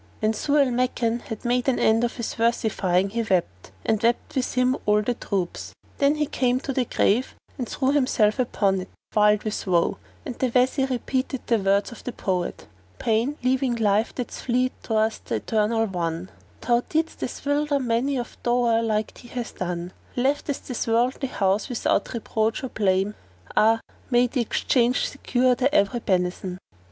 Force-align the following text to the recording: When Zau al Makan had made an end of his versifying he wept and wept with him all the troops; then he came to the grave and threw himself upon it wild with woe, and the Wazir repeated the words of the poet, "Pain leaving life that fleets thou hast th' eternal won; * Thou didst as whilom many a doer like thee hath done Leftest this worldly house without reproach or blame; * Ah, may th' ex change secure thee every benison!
When 0.19 0.33
Zau 0.33 0.57
al 0.59 0.71
Makan 0.71 1.19
had 1.19 1.45
made 1.45 1.69
an 1.69 1.77
end 1.77 2.03
of 2.03 2.15
his 2.15 2.33
versifying 2.33 3.09
he 3.11 3.21
wept 3.21 3.69
and 3.85 4.01
wept 4.01 4.33
with 4.35 4.55
him 4.55 4.75
all 4.87 5.03
the 5.03 5.13
troops; 5.13 5.73
then 5.99 6.15
he 6.15 6.25
came 6.25 6.59
to 6.61 6.73
the 6.73 6.85
grave 6.85 7.35
and 7.59 7.69
threw 7.69 7.91
himself 7.91 8.39
upon 8.39 8.81
it 8.81 8.89
wild 9.13 9.43
with 9.43 9.67
woe, 9.67 9.99
and 10.25 10.39
the 10.39 10.49
Wazir 10.55 10.87
repeated 10.87 11.45
the 11.45 11.59
words 11.59 11.91
of 11.91 12.03
the 12.03 12.13
poet, 12.13 12.65
"Pain 12.97 13.37
leaving 13.43 13.75
life 13.75 14.15
that 14.15 14.31
fleets 14.31 14.73
thou 14.87 15.03
hast 15.03 15.25
th' 15.25 15.33
eternal 15.33 15.85
won; 15.85 16.31
* 16.47 16.61
Thou 16.61 16.81
didst 16.89 17.21
as 17.21 17.41
whilom 17.45 17.85
many 17.85 18.17
a 18.17 18.25
doer 18.41 18.81
like 18.81 19.13
thee 19.13 19.27
hath 19.27 19.59
done 19.59 19.93
Leftest 20.15 20.67
this 20.67 20.87
worldly 20.87 21.27
house 21.29 21.69
without 21.69 22.11
reproach 22.15 22.63
or 22.63 22.69
blame; 22.69 23.13
* 23.39 23.55
Ah, 23.55 23.79
may 24.09 24.25
th' 24.25 24.37
ex 24.37 24.63
change 24.63 25.07
secure 25.07 25.53
thee 25.53 25.69
every 25.71 25.99
benison! 25.99 26.57